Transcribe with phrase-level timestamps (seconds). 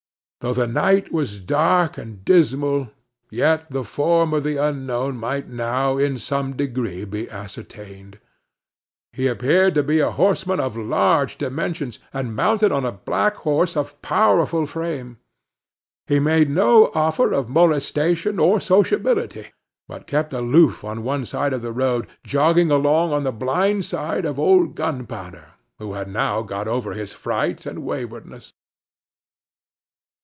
[0.43, 2.89] Though the night was dark and dismal,
[3.29, 8.17] yet the form of the unknown might now in some degree be ascertained.
[9.13, 13.77] He appeared to be a horseman of large dimensions, and mounted on a black horse
[13.77, 15.19] of powerful frame.
[16.07, 19.51] He made no offer of molestation or sociability,
[19.87, 24.25] but kept aloof on one side of the road, jogging along on the blind side
[24.25, 28.53] of old Gunpowder, who had now got over his fright and waywardness.